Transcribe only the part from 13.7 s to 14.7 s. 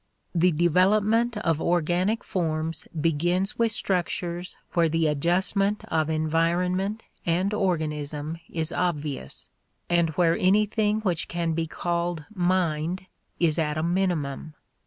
a minimum.